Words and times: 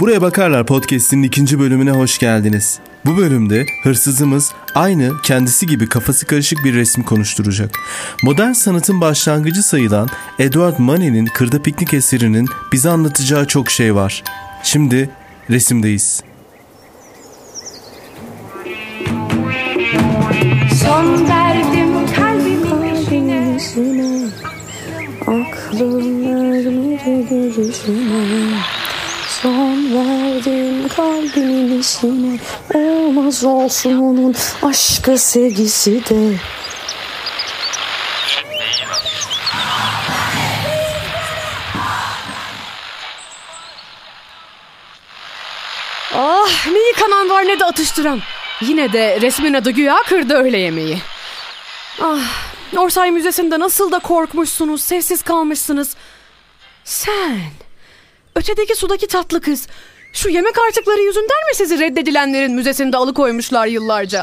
Buraya 0.00 0.22
Bakarlar 0.22 0.66
podcast'inin 0.66 1.22
ikinci 1.22 1.58
bölümüne 1.58 1.90
hoş 1.90 2.18
geldiniz. 2.18 2.78
Bu 3.06 3.16
bölümde 3.16 3.66
hırsızımız 3.82 4.52
aynı 4.74 5.12
kendisi 5.22 5.66
gibi 5.66 5.88
kafası 5.88 6.26
karışık 6.26 6.64
bir 6.64 6.74
resmi 6.74 7.04
konuşturacak. 7.04 7.78
Modern 8.22 8.52
sanatın 8.52 9.00
başlangıcı 9.00 9.62
sayılan 9.62 10.08
Edward 10.38 10.78
Manet'in 10.78 11.26
Kırda 11.26 11.62
Piknik 11.62 11.94
eserinin 11.94 12.48
bize 12.72 12.90
anlatacağı 12.90 13.46
çok 13.46 13.70
şey 13.70 13.94
var. 13.94 14.22
Şimdi 14.62 15.10
resimdeyiz. 15.50 16.22
Son 20.82 21.26
içine 31.84 32.38
Olmaz 32.74 33.44
olsun 33.44 33.98
onun 33.98 34.34
aşkı 34.62 35.18
sevgisi 35.18 36.04
de 36.04 36.36
Ah 46.14 46.66
ne 46.66 46.88
yıkanan 46.88 47.30
var 47.30 47.42
ne 47.42 47.60
de 47.60 47.64
atıştıran. 47.64 48.20
Yine 48.60 48.92
de 48.92 49.20
resmin 49.20 49.54
adı 49.54 49.70
güya 49.70 49.96
kırdı 50.08 50.34
öğle 50.34 50.58
yemeği. 50.58 50.98
Ah 52.02 52.18
Orsay 52.76 53.10
Müzesi'nde 53.10 53.60
nasıl 53.60 53.92
da 53.92 53.98
korkmuşsunuz, 53.98 54.82
sessiz 54.82 55.22
kalmışsınız. 55.22 55.96
Sen, 56.84 57.40
ötedeki 58.36 58.74
sudaki 58.74 59.06
tatlı 59.06 59.40
kız. 59.40 59.66
Şu 60.14 60.28
yemek 60.28 60.58
artıkları 60.58 61.00
yüzünden 61.00 61.48
mi 61.48 61.54
sizi 61.54 61.78
reddedilenlerin 61.80 62.52
müzesinde 62.52 62.96
alıkoymuşlar 62.96 63.66
yıllarca? 63.66 64.22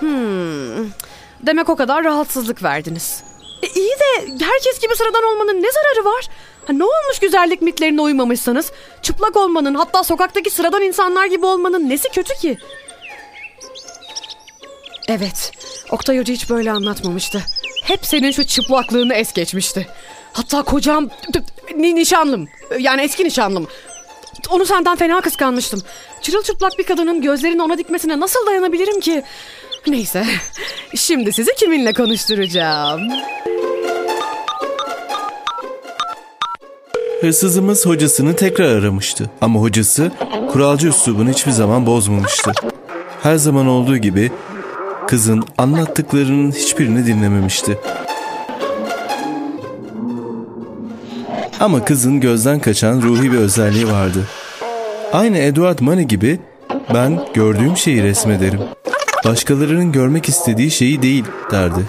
Hmm, 0.00 0.90
demek 1.46 1.68
o 1.68 1.76
kadar 1.76 2.04
rahatsızlık 2.04 2.62
verdiniz. 2.62 3.22
E, 3.62 3.66
iyi 3.66 3.90
de 3.90 4.44
herkes 4.44 4.80
gibi 4.80 4.96
sıradan 4.96 5.24
olmanın 5.24 5.62
ne 5.62 5.72
zararı 5.72 6.04
var? 6.04 6.28
Ha, 6.66 6.72
ne 6.72 6.84
olmuş 6.84 7.18
güzellik 7.20 7.62
mitlerine 7.62 8.00
uymamışsanız? 8.00 8.72
Çıplak 9.02 9.36
olmanın 9.36 9.74
hatta 9.74 10.04
sokaktaki 10.04 10.50
sıradan 10.50 10.82
insanlar 10.82 11.26
gibi 11.26 11.46
olmanın 11.46 11.88
nesi 11.88 12.08
kötü 12.08 12.34
ki? 12.34 12.58
Evet, 15.08 15.52
Oktay 15.90 16.18
Hoca 16.18 16.34
hiç 16.34 16.50
böyle 16.50 16.70
anlatmamıştı. 16.72 17.42
Hep 17.84 18.06
senin 18.06 18.30
şu 18.30 18.44
çıplaklığını 18.46 19.14
es 19.14 19.32
geçmişti. 19.32 19.86
Hatta 20.38 20.62
kocam, 20.62 21.08
ni- 21.76 21.94
nişanlım, 21.94 22.48
yani 22.78 23.02
eski 23.02 23.24
nişanlım. 23.24 23.66
Onu 24.50 24.66
senden 24.66 24.96
fena 24.96 25.20
kıskanmıştım. 25.20 25.80
Çırılçıplak 26.22 26.72
bir 26.78 26.84
kadının 26.84 27.22
gözlerini 27.22 27.62
ona 27.62 27.78
dikmesine 27.78 28.20
nasıl 28.20 28.46
dayanabilirim 28.46 29.00
ki? 29.00 29.22
Neyse, 29.86 30.24
şimdi 30.96 31.32
sizi 31.32 31.54
kiminle 31.54 31.92
konuşturacağım? 31.92 33.00
Hırsızımız 37.20 37.86
hocasını 37.86 38.36
tekrar 38.36 38.76
aramıştı. 38.78 39.30
Ama 39.40 39.60
hocası 39.60 40.12
kuralcı 40.52 40.88
üslubunu 40.88 41.30
hiçbir 41.30 41.52
zaman 41.52 41.86
bozmamıştı. 41.86 42.52
Her 43.22 43.36
zaman 43.36 43.66
olduğu 43.66 43.96
gibi 43.96 44.32
kızın 45.08 45.44
anlattıklarının 45.58 46.52
hiçbirini 46.52 47.06
dinlememişti. 47.06 47.78
Ama 51.60 51.84
kızın 51.84 52.20
gözden 52.20 52.60
kaçan 52.60 53.02
ruhi 53.02 53.32
bir 53.32 53.38
özelliği 53.38 53.90
vardı. 53.90 54.24
Aynı 55.12 55.38
Edward 55.38 55.78
Money 55.80 56.04
gibi 56.04 56.40
ben 56.94 57.20
gördüğüm 57.34 57.76
şeyi 57.76 58.02
resmederim. 58.02 58.60
Başkalarının 59.24 59.92
görmek 59.92 60.28
istediği 60.28 60.70
şeyi 60.70 61.02
değil 61.02 61.24
derdi. 61.50 61.80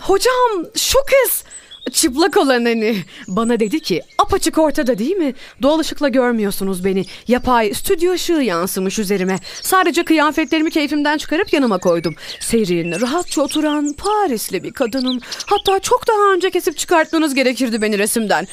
Hocam 0.00 0.64
şu 0.76 0.98
kız 0.98 1.44
çıplak 1.92 2.36
olan 2.36 2.64
hani 2.64 2.96
bana 3.28 3.60
dedi 3.60 3.80
ki 3.80 4.02
apaçık 4.18 4.58
ortada 4.58 4.98
değil 4.98 5.16
mi? 5.16 5.34
Doğal 5.62 5.78
ışıkla 5.78 6.08
görmüyorsunuz 6.08 6.84
beni. 6.84 7.04
Yapay 7.28 7.74
stüdyo 7.74 8.12
ışığı 8.12 8.32
yansımış 8.32 8.98
üzerime. 8.98 9.38
Sadece 9.62 10.04
kıyafetlerimi 10.04 10.70
keyfimden 10.70 11.18
çıkarıp 11.18 11.52
yanıma 11.52 11.78
koydum. 11.78 12.14
Serin, 12.40 13.00
rahatça 13.00 13.42
oturan 13.42 13.92
Parisli 13.92 14.62
bir 14.62 14.72
kadınım. 14.72 15.20
Hatta 15.46 15.80
çok 15.80 16.08
daha 16.08 16.32
önce 16.32 16.50
kesip 16.50 16.78
çıkartmanız 16.78 17.34
gerekirdi 17.34 17.82
beni 17.82 17.98
resimden. 17.98 18.46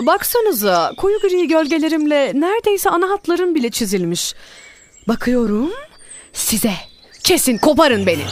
Baksanıza 0.00 0.92
koyu 0.96 1.18
gri 1.20 1.48
gölgelerimle 1.48 2.32
neredeyse 2.34 2.90
ana 2.90 3.10
hatlarım 3.10 3.54
bile 3.54 3.70
çizilmiş. 3.70 4.34
Bakıyorum 5.08 5.72
size. 6.32 6.72
Kesin 7.24 7.58
koparın 7.58 8.06
beni. 8.06 8.22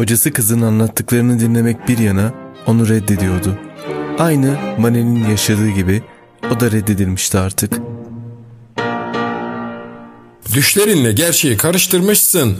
Hocası 0.00 0.32
kızın 0.32 0.62
anlattıklarını 0.62 1.40
dinlemek 1.40 1.88
bir 1.88 1.98
yana 1.98 2.32
onu 2.66 2.88
reddediyordu. 2.88 3.58
Aynı 4.18 4.58
Manet'in 4.78 5.28
yaşadığı 5.30 5.68
gibi 5.68 6.02
o 6.56 6.60
da 6.60 6.70
reddedilmişti 6.70 7.38
artık. 7.38 7.72
Düşlerinle 10.54 11.12
gerçeği 11.12 11.56
karıştırmışsın. 11.56 12.56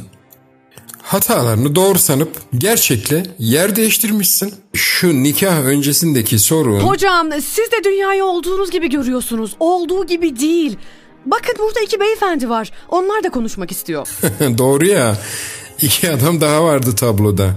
Hatalarını 1.03 1.75
doğru 1.75 1.99
sanıp 1.99 2.37
gerçekle 2.59 3.23
yer 3.39 3.77
değiştirmişsin. 3.77 4.55
Şu 4.75 5.23
nikah 5.23 5.65
öncesindeki 5.65 6.39
sorun... 6.39 6.81
Hocam 6.81 7.33
siz 7.33 7.73
de 7.73 7.85
dünyayı 7.85 8.25
olduğunuz 8.25 8.71
gibi 8.71 8.91
görüyorsunuz. 8.91 9.57
Olduğu 9.61 10.07
gibi 10.07 10.41
değil. 10.41 10.79
Bakın 11.27 11.55
burada 11.59 11.81
iki 11.81 12.01
beyefendi 12.01 12.49
var. 12.49 12.71
Onlar 12.89 13.25
da 13.25 13.31
konuşmak 13.31 13.71
istiyor. 13.71 14.09
Doğru 14.59 14.87
ya. 14.87 15.17
İki 15.83 16.11
adam 16.11 16.41
daha 16.41 16.65
vardı 16.65 16.95
tabloda. 16.97 17.57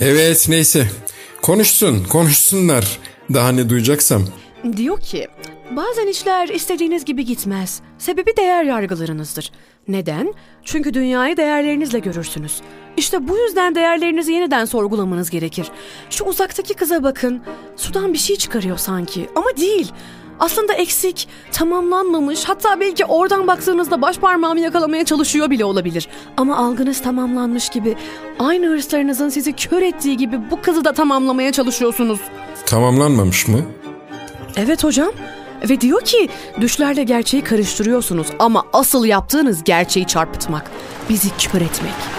Evet 0.00 0.46
neyse. 0.48 0.88
Konuşsun, 1.42 2.04
konuşsunlar. 2.04 2.98
Daha 3.34 3.52
ne 3.52 3.68
duyacaksam. 3.68 4.22
Diyor 4.76 5.00
ki 5.00 5.28
bazen 5.70 6.06
işler 6.06 6.48
istediğiniz 6.48 7.04
gibi 7.04 7.24
gitmez. 7.24 7.80
Sebebi 7.98 8.36
değer 8.36 8.64
yargılarınızdır. 8.64 9.50
Neden? 9.88 10.34
Çünkü 10.64 10.94
dünyayı 10.94 11.36
değerlerinizle 11.36 11.98
görürsünüz. 11.98 12.60
İşte 12.96 13.28
bu 13.28 13.38
yüzden 13.38 13.74
değerlerinizi 13.74 14.32
yeniden 14.32 14.64
sorgulamanız 14.64 15.30
gerekir. 15.30 15.66
Şu 16.10 16.24
uzaktaki 16.24 16.74
kıza 16.74 17.02
bakın. 17.02 17.42
Sudan 17.76 18.12
bir 18.12 18.18
şey 18.18 18.36
çıkarıyor 18.36 18.76
sanki 18.78 19.28
ama 19.36 19.56
değil. 19.56 19.92
Aslında 20.40 20.72
eksik, 20.72 21.28
tamamlanmamış, 21.52 22.44
hatta 22.44 22.80
belki 22.80 23.04
oradan 23.04 23.46
baktığınızda 23.46 24.02
baş 24.02 24.18
parmağımı 24.18 24.60
yakalamaya 24.60 25.04
çalışıyor 25.04 25.50
bile 25.50 25.64
olabilir. 25.64 26.08
Ama 26.36 26.56
algınız 26.56 27.02
tamamlanmış 27.02 27.68
gibi, 27.68 27.96
aynı 28.38 28.66
hırslarınızın 28.66 29.28
sizi 29.28 29.52
kör 29.52 29.82
ettiği 29.82 30.16
gibi 30.16 30.50
bu 30.50 30.62
kızı 30.62 30.84
da 30.84 30.92
tamamlamaya 30.92 31.52
çalışıyorsunuz. 31.52 32.20
Tamamlanmamış 32.66 33.48
mı? 33.48 33.58
Evet 34.56 34.84
hocam. 34.84 35.10
Ve 35.68 35.80
diyor 35.80 36.00
ki 36.00 36.28
düşlerle 36.60 37.02
gerçeği 37.02 37.44
karıştırıyorsunuz 37.44 38.26
ama 38.38 38.64
asıl 38.72 39.04
yaptığınız 39.04 39.64
gerçeği 39.64 40.06
çarpıtmak, 40.06 40.70
bizi 41.10 41.28
kör 41.36 41.60
etmek. 41.60 42.17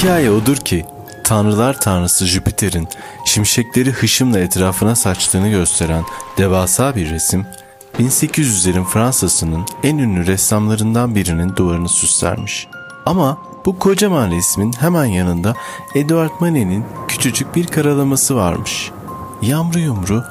Hikaye 0.00 0.30
odur 0.30 0.56
ki 0.56 0.84
tanrılar 1.24 1.80
tanrısı 1.80 2.26
Jüpiter'in 2.26 2.88
şimşekleri 3.24 3.92
hışımla 3.92 4.38
etrafına 4.38 4.96
saçtığını 4.96 5.48
gösteren 5.48 6.04
devasa 6.38 6.96
bir 6.96 7.10
resim 7.10 7.46
1800'lerin 7.98 8.84
Fransa'sının 8.84 9.66
en 9.82 9.98
ünlü 9.98 10.26
ressamlarından 10.26 11.14
birinin 11.14 11.56
duvarını 11.56 11.88
süslermiş. 11.88 12.68
Ama 13.06 13.38
bu 13.66 13.78
kocaman 13.78 14.30
resmin 14.30 14.72
hemen 14.72 15.04
yanında 15.04 15.54
Edward 15.94 16.40
Manet'in 16.40 16.84
küçücük 17.08 17.56
bir 17.56 17.66
karalaması 17.66 18.36
varmış. 18.36 18.90
Yamru 19.42 19.78
yumru, 19.78 20.24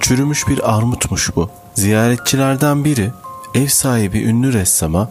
çürümüş 0.00 0.48
bir 0.48 0.76
armutmuş 0.76 1.36
bu. 1.36 1.50
Ziyaretçilerden 1.74 2.84
biri 2.84 3.10
ev 3.54 3.66
sahibi 3.66 4.22
ünlü 4.22 4.52
ressama 4.52 5.08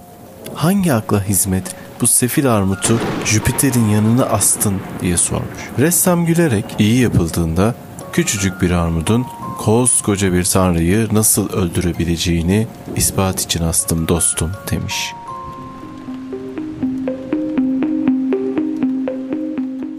hangi 0.53 0.93
akla 0.93 1.23
hizmet 1.23 1.80
bu 2.01 2.07
sefil 2.07 2.53
armutu 2.53 2.99
Jüpiter'in 3.25 3.89
yanına 3.89 4.25
astın 4.25 4.73
diye 5.01 5.17
sormuş. 5.17 5.47
Ressam 5.79 6.25
gülerek 6.25 6.65
iyi 6.79 7.01
yapıldığında 7.01 7.75
küçücük 8.13 8.61
bir 8.61 8.71
armudun 8.71 9.25
koskoca 9.57 10.33
bir 10.33 10.43
tanrıyı 10.43 11.07
nasıl 11.11 11.49
öldürebileceğini 11.49 12.67
ispat 12.95 13.41
için 13.41 13.63
astım 13.63 14.07
dostum 14.07 14.51
demiş. 14.71 15.13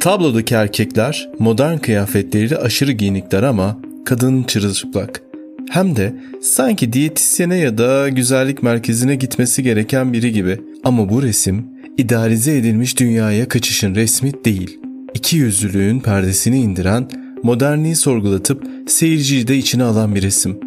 Tablodaki 0.00 0.54
erkekler 0.54 1.30
modern 1.38 1.78
kıyafetleriyle 1.78 2.56
aşırı 2.56 2.92
giyinikler 2.92 3.42
ama 3.42 3.76
kadın 4.04 4.42
çırılçıplak. 4.42 5.22
Hem 5.70 5.96
de 5.96 6.14
sanki 6.42 6.92
diyetisyene 6.92 7.56
ya 7.56 7.78
da 7.78 8.08
güzellik 8.08 8.62
merkezine 8.62 9.14
gitmesi 9.14 9.62
gereken 9.62 10.12
biri 10.12 10.32
gibi. 10.32 10.60
Ama 10.84 11.08
bu 11.08 11.22
resim 11.22 11.71
idealize 11.98 12.56
edilmiş 12.56 12.98
dünyaya 12.98 13.48
kaçışın 13.48 13.94
resmi 13.94 14.44
değil. 14.44 14.78
İki 15.14 15.36
yüzlülüğün 15.36 16.00
perdesini 16.00 16.60
indiren, 16.60 17.08
modernliği 17.42 17.96
sorgulatıp 17.96 18.66
seyirciyi 18.86 19.48
de 19.48 19.56
içine 19.56 19.84
alan 19.84 20.14
bir 20.14 20.22
resim. 20.22 20.60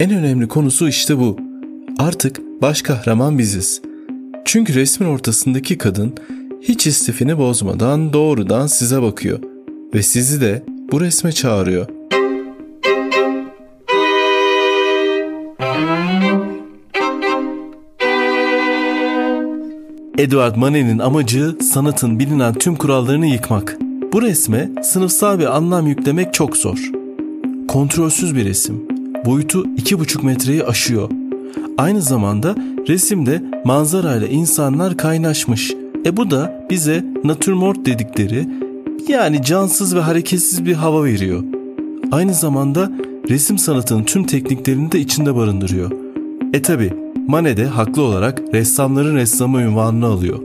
En 0.00 0.10
önemli 0.10 0.48
konusu 0.48 0.88
işte 0.88 1.18
bu. 1.18 1.36
Artık 1.98 2.40
baş 2.62 2.82
kahraman 2.82 3.38
biziz. 3.38 3.82
Çünkü 4.44 4.74
resmin 4.74 5.08
ortasındaki 5.08 5.78
kadın 5.78 6.14
hiç 6.62 6.86
istifini 6.86 7.38
bozmadan 7.38 8.12
doğrudan 8.12 8.66
size 8.66 9.02
bakıyor 9.02 9.38
ve 9.94 10.02
sizi 10.02 10.40
de 10.40 10.62
bu 10.92 11.00
resme 11.00 11.32
çağırıyor. 11.32 11.97
Edward 20.18 20.56
Manet'in 20.56 20.98
amacı 20.98 21.56
sanatın 21.60 22.18
bilinen 22.18 22.54
tüm 22.54 22.76
kurallarını 22.76 23.26
yıkmak. 23.26 23.78
Bu 24.12 24.22
resme 24.22 24.70
sınıfsal 24.82 25.38
bir 25.38 25.56
anlam 25.56 25.86
yüklemek 25.86 26.34
çok 26.34 26.56
zor. 26.56 26.90
Kontrolsüz 27.68 28.36
bir 28.36 28.44
resim. 28.44 28.82
Boyutu 29.26 29.64
2,5 29.64 30.24
metreyi 30.24 30.64
aşıyor. 30.64 31.10
Aynı 31.78 32.02
zamanda 32.02 32.54
resimde 32.88 33.42
manzarayla 33.64 34.26
insanlar 34.26 34.96
kaynaşmış. 34.96 35.74
E 36.06 36.16
bu 36.16 36.30
da 36.30 36.66
bize 36.70 37.04
natürmort 37.24 37.86
dedikleri 37.86 38.48
yani 39.08 39.42
cansız 39.42 39.96
ve 39.96 40.00
hareketsiz 40.00 40.64
bir 40.64 40.74
hava 40.74 41.04
veriyor. 41.04 41.44
Aynı 42.12 42.34
zamanda 42.34 42.92
resim 43.28 43.58
sanatının 43.58 44.04
tüm 44.04 44.24
tekniklerini 44.24 44.92
de 44.92 45.00
içinde 45.00 45.36
barındırıyor. 45.36 45.90
E 46.52 46.62
tabi 46.62 47.07
Manet 47.28 47.56
de 47.56 47.66
haklı 47.66 48.02
olarak 48.02 48.42
ressamların 48.52 49.16
ressamı 49.16 49.62
ünvanını 49.62 50.06
alıyor. 50.06 50.38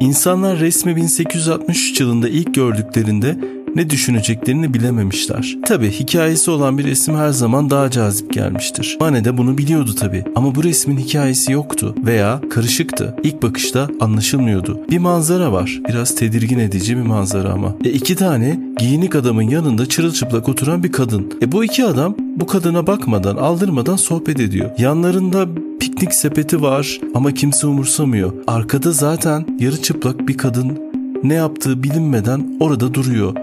İnsanlar 0.00 0.58
resmi 0.58 0.96
1863 0.96 2.00
yılında 2.00 2.28
ilk 2.28 2.54
gördüklerinde 2.54 3.36
ne 3.74 3.90
düşüneceklerini 3.90 4.74
bilememişler. 4.74 5.56
Tabi 5.66 5.90
hikayesi 5.90 6.50
olan 6.50 6.78
bir 6.78 6.84
resim 6.84 7.14
her 7.14 7.28
zaman 7.28 7.70
daha 7.70 7.90
cazip 7.90 8.32
gelmiştir. 8.32 8.96
Mane 9.00 9.24
de 9.24 9.38
bunu 9.38 9.58
biliyordu 9.58 9.94
tabi 9.94 10.24
ama 10.36 10.54
bu 10.54 10.64
resmin 10.64 10.96
hikayesi 10.96 11.52
yoktu 11.52 11.94
veya 12.06 12.40
karışıktı. 12.50 13.16
İlk 13.22 13.42
bakışta 13.42 13.88
anlaşılmıyordu. 14.00 14.80
Bir 14.90 14.98
manzara 14.98 15.52
var. 15.52 15.80
Biraz 15.88 16.14
tedirgin 16.14 16.58
edici 16.58 16.96
bir 16.96 17.02
manzara 17.02 17.48
ama. 17.48 17.74
E 17.84 17.90
iki 17.90 18.16
tane 18.16 18.60
giyinik 18.78 19.14
adamın 19.14 19.42
yanında 19.42 19.86
çırılçıplak 19.86 20.48
oturan 20.48 20.82
bir 20.82 20.92
kadın. 20.92 21.32
E 21.42 21.52
bu 21.52 21.64
iki 21.64 21.84
adam 21.84 22.14
bu 22.18 22.46
kadına 22.46 22.86
bakmadan, 22.86 23.36
aldırmadan 23.36 23.96
sohbet 23.96 24.40
ediyor. 24.40 24.70
Yanlarında 24.78 25.48
piknik 25.80 26.14
sepeti 26.14 26.62
var 26.62 27.00
ama 27.14 27.34
kimse 27.34 27.66
umursamıyor. 27.66 28.32
Arkada 28.46 28.92
zaten 28.92 29.46
yarı 29.60 29.82
çıplak 29.82 30.28
bir 30.28 30.38
kadın 30.38 30.78
ne 31.24 31.34
yaptığı 31.34 31.82
bilinmeden 31.82 32.56
orada 32.60 32.94
duruyor 32.94 33.34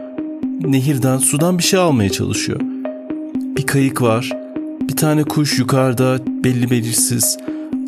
nehirden, 0.63 1.17
sudan 1.17 1.57
bir 1.57 1.63
şey 1.63 1.79
almaya 1.79 2.09
çalışıyor. 2.09 2.59
Bir 3.57 3.65
kayık 3.65 4.01
var. 4.01 4.31
Bir 4.81 4.95
tane 4.95 5.23
kuş 5.23 5.59
yukarıda 5.59 6.19
belli 6.43 6.71
belirsiz. 6.71 7.37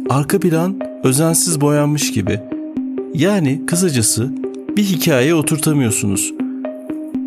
Arka 0.10 0.40
plan 0.40 0.80
özensiz 1.04 1.62
boyanmış 1.62 2.12
gibi. 2.12 2.40
Yani 3.14 3.62
kısacası 3.68 4.34
bir 4.78 4.84
hikayeye 4.84 5.36
oturtamıyorsunuz. 5.36 6.34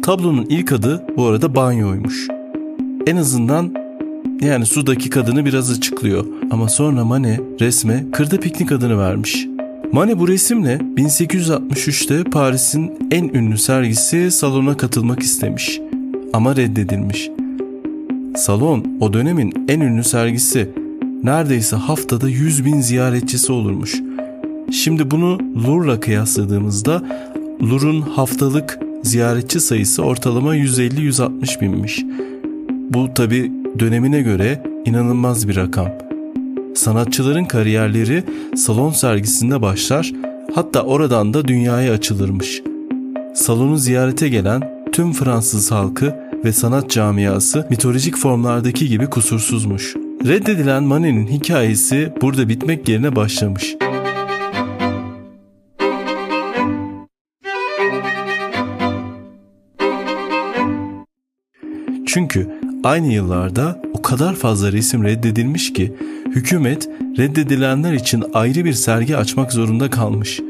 Tablonun 0.03 0.47
ilk 0.49 0.73
adı 0.73 1.05
bu 1.17 1.27
arada 1.27 1.55
banyoymuş. 1.55 2.29
En 3.07 3.17
azından 3.17 3.75
yani 4.41 4.67
sudaki 4.67 5.11
kadını 5.11 5.45
biraz 5.45 5.71
açıklıyor. 5.71 6.27
Ama 6.51 6.69
sonra 6.69 7.05
Mane 7.05 7.41
resme 7.61 8.07
kırda 8.13 8.41
piknik 8.41 8.73
adını 8.73 8.99
vermiş. 8.99 9.47
Mane 9.93 10.19
bu 10.19 10.29
resimle 10.29 10.81
1863'te 10.97 12.25
Paris'in 12.25 12.93
en 13.11 13.29
ünlü 13.29 13.59
sergisi 13.59 14.31
salona 14.31 14.77
katılmak 14.77 15.23
istemiş 15.23 15.81
ama 16.33 16.57
reddedilmiş. 16.57 17.31
Salon 18.37 18.87
o 19.01 19.13
dönemin 19.13 19.67
en 19.69 19.81
ünlü 19.81 20.05
sergisi 20.05 20.71
neredeyse 21.23 21.77
haftada 21.77 22.29
100 22.29 22.65
bin 22.65 22.81
ziyaretçisi 22.81 23.53
olurmuş. 23.53 24.03
Şimdi 24.73 25.11
bunu 25.11 25.39
Louvre'la 25.57 26.01
kıyasladığımızda 26.01 27.03
Louvre'un 27.63 28.01
haftalık 28.01 28.79
ziyaretçi 29.03 29.61
sayısı 29.61 30.03
ortalama 30.03 30.57
150-160 30.57 31.61
binmiş. 31.61 32.05
Bu 32.91 33.15
tabi 33.15 33.53
dönemine 33.79 34.23
göre 34.23 34.63
inanılmaz 34.85 35.49
bir 35.49 35.57
rakam. 35.57 36.06
Sanatçıların 36.77 37.45
kariyerleri 37.45 38.25
salon 38.57 38.91
sergisinde 38.91 39.63
başlar 39.63 40.13
hatta 40.55 40.83
oradan 40.83 41.35
da 41.35 41.49
dünyaya 41.49 41.93
açılırmış. 41.93 42.63
Salonu 43.35 43.77
ziyarete 43.77 44.29
gelen 44.29 44.87
tüm 44.93 45.13
Fransız 45.13 45.71
halkı 45.71 46.15
ve 46.45 46.53
sanat 46.53 46.91
camiası 46.91 47.67
mitolojik 47.71 48.17
formlardaki 48.17 48.89
gibi 48.89 49.07
kusursuzmuş. 49.07 49.97
Reddedilen 50.27 50.83
Manet'in 50.83 51.27
hikayesi 51.27 52.13
burada 52.23 52.49
bitmek 52.49 52.89
yerine 52.89 53.17
başlamış. 53.17 53.77
Çünkü 62.07 62.61
aynı 62.85 63.13
yıllarda 63.13 63.83
o 63.95 64.03
kadar 64.03 64.35
fazla 64.35 64.73
resim 64.73 65.05
reddedilmiş 65.05 65.73
ki 65.73 65.93
hükümet 66.37 66.89
reddedilenler 67.19 67.93
için 67.93 68.25
ayrı 68.35 68.65
bir 68.65 68.73
sergi 68.73 69.17
açmak 69.17 69.53
zorunda 69.53 69.91
kalmış. 69.91 70.41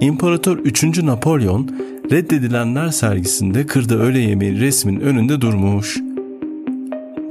İmparator 0.00 0.58
3. 0.58 1.02
Napolyon 1.02 1.70
reddedilenler 2.10 2.88
sergisinde 2.88 3.66
kırda 3.66 3.94
öğle 3.94 4.18
yemeği 4.18 4.60
resmin 4.60 5.00
önünde 5.00 5.40
durmuş. 5.40 5.98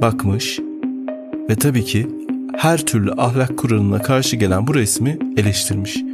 Bakmış 0.02 0.60
ve 1.50 1.54
tabii 1.54 1.84
ki 1.84 2.06
her 2.56 2.86
türlü 2.86 3.12
ahlak 3.12 3.58
kuralına 3.58 4.02
karşı 4.02 4.36
gelen 4.36 4.66
bu 4.66 4.74
resmi 4.74 5.18
eleştirmiş. 5.36 6.09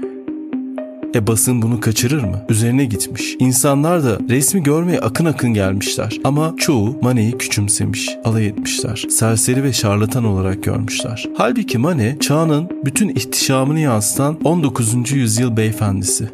E 1.17 1.27
basın 1.27 1.63
bunu 1.63 1.81
kaçırır 1.81 2.25
mı? 2.25 2.45
Üzerine 2.49 2.85
gitmiş. 2.85 3.37
İnsanlar 3.39 4.05
da 4.05 4.19
resmi 4.29 4.63
görmeye 4.63 5.01
akın 5.01 5.25
akın 5.25 5.55
gelmişler. 5.55 6.19
Ama 6.25 6.55
çoğu 6.59 6.99
Manet'i 7.03 7.39
küçümsemiş, 7.39 8.11
alay 8.25 8.47
etmişler. 8.47 9.05
Serseri 9.11 9.63
ve 9.63 9.73
şarlatan 9.73 10.25
olarak 10.25 10.63
görmüşler. 10.63 11.29
Halbuki 11.37 11.79
Manet 11.79 12.23
çağının 12.23 12.69
bütün 12.85 13.09
ihtişamını 13.09 13.81
yansıtan 13.81 14.39
19. 14.45 15.13
yüzyıl 15.13 15.57
beyefendisi. 15.57 16.29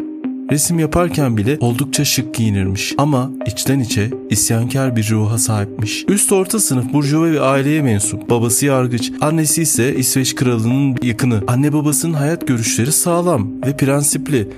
Resim 0.50 0.78
yaparken 0.78 1.36
bile 1.36 1.56
oldukça 1.60 2.04
şık 2.04 2.34
giyinirmiş 2.34 2.94
ama 2.98 3.30
içten 3.46 3.80
içe 3.80 4.10
isyankar 4.30 4.96
bir 4.96 5.10
ruha 5.10 5.38
sahipmiş. 5.38 6.04
Üst 6.08 6.32
orta 6.32 6.58
sınıf 6.58 6.92
burjuva 6.92 7.30
bir 7.30 7.52
aileye 7.52 7.82
mensup. 7.82 8.30
Babası 8.30 8.66
yargıç, 8.66 9.12
annesi 9.20 9.62
ise 9.62 9.96
İsveç 9.96 10.34
kralının 10.34 10.96
yakını. 11.02 11.40
Anne 11.46 11.72
babasının 11.72 12.12
hayat 12.12 12.48
görüşleri 12.48 12.92
sağlam 12.92 13.48
ve 13.66 13.76
prensipli 13.76 14.48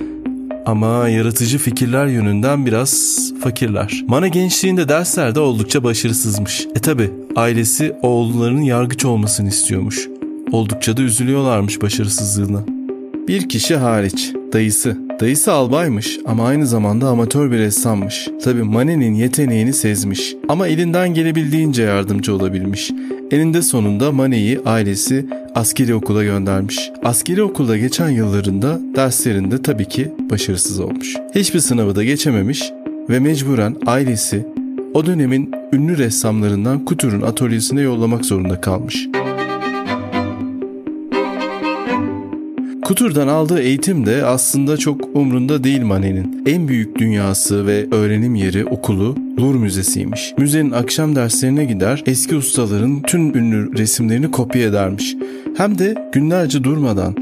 ama 0.66 1.08
yaratıcı 1.08 1.58
fikirler 1.58 2.06
yönünden 2.06 2.66
biraz 2.66 3.32
fakirler. 3.40 4.04
Mana 4.08 4.28
gençliğinde 4.28 4.88
derslerde 4.88 5.40
oldukça 5.40 5.84
başarısızmış. 5.84 6.66
E 6.76 6.80
tabi 6.80 7.10
ailesi 7.36 7.92
oğullarının 8.02 8.62
yargıç 8.62 9.04
olmasını 9.04 9.48
istiyormuş. 9.48 10.08
Oldukça 10.52 10.96
da 10.96 11.02
üzülüyorlarmış 11.02 11.82
başarısızlığına. 11.82 12.64
Bir 13.28 13.48
kişi 13.48 13.76
hariç, 13.76 14.32
dayısı. 14.52 14.98
Dayısı 15.20 15.52
albaymış 15.52 16.18
ama 16.26 16.46
aynı 16.46 16.66
zamanda 16.66 17.08
amatör 17.08 17.50
bir 17.50 17.58
ressammış. 17.58 18.28
Tabi 18.44 18.62
Manet'in 18.62 19.14
yeteneğini 19.14 19.72
sezmiş 19.72 20.34
ama 20.48 20.66
elinden 20.68 21.14
gelebildiğince 21.14 21.82
yardımcı 21.82 22.34
olabilmiş. 22.34 22.90
Eninde 23.34 23.62
sonunda 23.62 24.12
Manet'i 24.12 24.60
ailesi 24.66 25.26
askeri 25.54 25.94
okula 25.94 26.24
göndermiş. 26.24 26.90
Askeri 27.04 27.42
okulda 27.42 27.76
geçen 27.76 28.08
yıllarında 28.08 28.80
derslerinde 28.96 29.62
tabii 29.62 29.88
ki 29.88 30.12
başarısız 30.30 30.80
olmuş. 30.80 31.16
Hiçbir 31.34 31.60
sınavı 31.60 31.96
da 31.96 32.04
geçememiş 32.04 32.62
ve 33.08 33.18
mecburen 33.20 33.76
ailesi 33.86 34.46
o 34.94 35.06
dönemin 35.06 35.50
ünlü 35.72 35.98
ressamlarından 35.98 36.84
Couture'un 36.86 37.22
atölyesine 37.22 37.80
yollamak 37.80 38.24
zorunda 38.24 38.60
kalmış. 38.60 39.08
Kutur'dan 42.84 43.28
aldığı 43.28 43.60
eğitim 43.60 44.06
de 44.06 44.24
aslında 44.24 44.76
çok 44.76 45.16
umrunda 45.16 45.64
değil 45.64 45.82
Manet'in. 45.82 46.42
En 46.46 46.68
büyük 46.68 46.98
dünyası 46.98 47.66
ve 47.66 47.86
öğrenim 47.90 48.34
yeri 48.34 48.64
okulu 48.64 49.16
Louvre 49.38 49.58
Müzesi'ymiş. 49.58 50.34
Müzenin 50.38 50.70
akşam 50.70 51.16
derslerine 51.16 51.64
gider, 51.64 52.02
eski 52.06 52.36
ustaların 52.36 53.02
tüm 53.02 53.36
ünlü 53.36 53.78
resimlerini 53.78 54.30
kopya 54.30 54.62
edermiş. 54.62 55.16
Hem 55.56 55.78
de 55.78 55.94
günlerce 56.12 56.64
durmadan. 56.64 57.16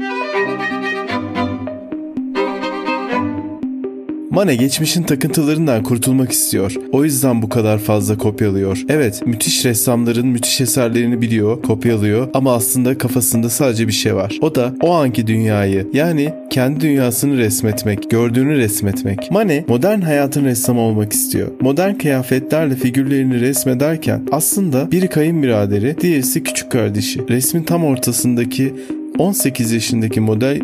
Mane 4.33 4.55
geçmişin 4.55 5.03
takıntılarından 5.03 5.83
kurtulmak 5.83 6.31
istiyor. 6.31 6.75
O 6.91 7.03
yüzden 7.03 7.41
bu 7.41 7.49
kadar 7.49 7.77
fazla 7.77 8.17
kopyalıyor. 8.17 8.81
Evet, 8.89 9.21
müthiş 9.25 9.65
ressamların 9.65 10.27
müthiş 10.27 10.61
eserlerini 10.61 11.21
biliyor, 11.21 11.61
kopyalıyor 11.61 12.29
ama 12.33 12.53
aslında 12.53 12.97
kafasında 12.97 13.49
sadece 13.49 13.87
bir 13.87 13.93
şey 13.93 14.15
var. 14.15 14.37
O 14.41 14.55
da 14.55 14.75
o 14.81 14.91
anki 14.91 15.27
dünyayı 15.27 15.87
yani 15.93 16.33
kendi 16.49 16.79
dünyasını 16.79 17.37
resmetmek, 17.37 18.09
gördüğünü 18.09 18.57
resmetmek. 18.57 19.31
Mane 19.31 19.65
modern 19.67 20.01
hayatın 20.01 20.45
ressamı 20.45 20.79
olmak 20.79 21.13
istiyor. 21.13 21.47
Modern 21.61 21.93
kıyafetlerle 21.93 22.75
figürlerini 22.75 23.41
resmederken 23.41 24.21
aslında 24.31 24.91
biri 24.91 25.07
kayınbiraderi, 25.07 25.95
diğerisi 26.01 26.43
küçük 26.43 26.71
kardeşi. 26.71 27.27
Resmin 27.29 27.63
tam 27.63 27.85
ortasındaki 27.85 28.73
18 29.17 29.71
yaşındaki 29.71 30.19
model 30.21 30.61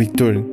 Victorine. 0.00 0.51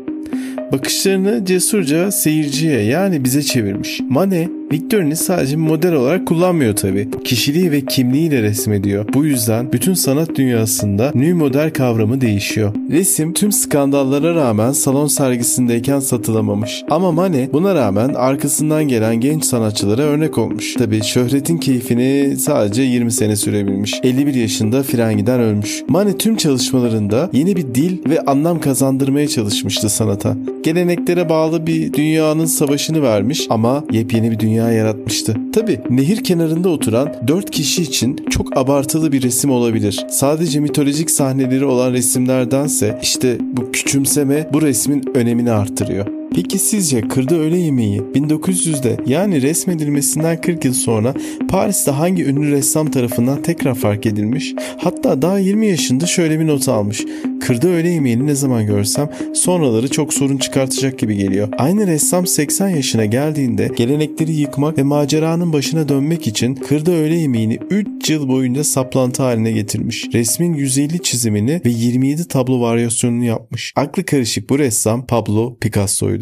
Bakışlarını 0.71 1.45
cesurca 1.45 2.11
seyirciye 2.11 2.81
yani 2.81 3.23
bize 3.23 3.43
çevirmiş. 3.43 3.99
Mane 4.09 4.58
Victorine'i 4.71 5.15
sadece 5.15 5.55
model 5.55 5.93
olarak 5.93 6.27
kullanmıyor 6.27 6.75
tabi. 6.75 7.09
Kişiliği 7.23 7.71
ve 7.71 7.85
kimliğiyle 7.85 8.41
resmediyor. 8.41 9.05
Bu 9.13 9.25
yüzden 9.25 9.71
bütün 9.71 9.93
sanat 9.93 10.35
dünyasında 10.35 11.11
new 11.15 11.33
model 11.33 11.73
kavramı 11.73 12.21
değişiyor. 12.21 12.73
Resim 12.91 13.33
tüm 13.33 13.51
skandallara 13.51 14.35
rağmen 14.35 14.71
salon 14.71 15.07
sergisindeyken 15.07 15.99
satılamamış. 15.99 16.83
Ama 16.89 17.11
Mane 17.11 17.49
buna 17.53 17.75
rağmen 17.75 18.13
arkasından 18.13 18.87
gelen 18.87 19.15
genç 19.15 19.45
sanatçılara 19.45 20.01
örnek 20.01 20.37
olmuş. 20.37 20.73
Tabi 20.73 21.03
şöhretin 21.03 21.57
keyfini 21.57 22.35
sadece 22.37 22.81
20 22.81 23.11
sene 23.11 23.35
sürebilmiş. 23.35 23.99
51 24.03 24.33
yaşında 24.33 24.83
frengiden 24.83 25.39
ölmüş. 25.39 25.83
Mane 25.87 26.17
tüm 26.17 26.37
çalışmalarında 26.37 27.29
yeni 27.33 27.55
bir 27.55 27.75
dil 27.75 28.09
ve 28.09 28.21
anlam 28.21 28.59
kazandırmaya 28.59 29.27
çalışmıştı 29.27 29.89
sanata. 29.89 30.35
Geleneklere 30.63 31.29
bağlı 31.29 31.67
bir 31.67 31.93
dünyanın 31.93 32.45
savaşını 32.45 33.01
vermiş 33.01 33.47
ama 33.49 33.83
yepyeni 33.91 34.31
bir 34.31 34.39
dünya 34.39 34.58
dünya 34.59 34.71
yaratmıştı. 34.71 35.35
Tabi 35.53 35.79
nehir 35.89 36.23
kenarında 36.23 36.69
oturan 36.69 37.13
4 37.27 37.51
kişi 37.51 37.81
için 37.81 38.15
çok 38.29 38.57
abartılı 38.57 39.11
bir 39.11 39.21
resim 39.21 39.51
olabilir. 39.51 40.05
Sadece 40.09 40.59
mitolojik 40.59 41.11
sahneleri 41.11 41.65
olan 41.65 41.93
resimlerdense 41.93 42.99
işte 43.01 43.37
bu 43.41 43.71
küçümseme 43.71 44.49
bu 44.53 44.61
resmin 44.61 45.03
önemini 45.15 45.51
artırıyor. 45.51 46.18
Peki 46.35 46.59
sizce 46.59 47.01
kırdı 47.01 47.39
öğle 47.39 47.57
yemeği 47.57 48.01
1900'de 48.01 48.97
yani 49.05 49.41
resmedilmesinden 49.41 50.41
40 50.41 50.65
yıl 50.65 50.73
sonra 50.73 51.13
Paris'te 51.49 51.91
hangi 51.91 52.25
ünlü 52.25 52.51
ressam 52.51 52.91
tarafından 52.91 53.41
tekrar 53.41 53.75
fark 53.75 54.05
edilmiş? 54.05 54.53
Hatta 54.77 55.21
daha 55.21 55.39
20 55.39 55.67
yaşında 55.67 56.05
şöyle 56.05 56.39
bir 56.39 56.47
not 56.47 56.69
almış. 56.69 57.05
Kırdı 57.41 57.69
öğle 57.69 57.89
yemeğini 57.89 58.27
ne 58.27 58.35
zaman 58.35 58.65
görsem 58.65 59.09
sonraları 59.33 59.87
çok 59.87 60.13
sorun 60.13 60.37
çıkartacak 60.37 60.99
gibi 60.99 61.15
geliyor. 61.15 61.49
Aynı 61.57 61.87
ressam 61.87 62.27
80 62.27 62.69
yaşına 62.69 63.05
geldiğinde 63.05 63.69
gelenekleri 63.77 64.31
yıkmak 64.31 64.77
ve 64.77 64.83
maceranın 64.83 65.53
başına 65.53 65.89
dönmek 65.89 66.27
için 66.27 66.55
kırdı 66.55 66.91
öğle 66.91 67.15
yemeğini 67.15 67.59
3 67.69 68.09
yıl 68.09 68.27
boyunca 68.27 68.63
saplantı 68.63 69.23
haline 69.23 69.51
getirmiş. 69.51 70.07
Resmin 70.13 70.53
150 70.53 70.99
çizimini 71.01 71.61
ve 71.65 71.69
27 71.69 72.27
tablo 72.27 72.61
varyasyonunu 72.61 73.23
yapmış. 73.23 73.73
Aklı 73.75 74.05
karışık 74.05 74.49
bu 74.49 74.59
ressam 74.59 75.07
Pablo 75.07 75.57
Picasso'ydu. 75.61 76.18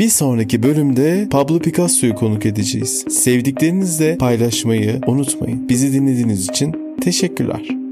Bir 0.00 0.08
sonraki 0.08 0.62
bölümde 0.62 1.28
Pablo 1.30 1.58
Picasso'yu 1.58 2.14
konuk 2.14 2.46
edeceğiz. 2.46 3.04
Sevdiklerinizle 3.08 4.18
paylaşmayı 4.18 5.00
unutmayın. 5.06 5.68
Bizi 5.68 5.92
dinlediğiniz 5.92 6.48
için 6.48 6.76
teşekkürler. 7.00 7.89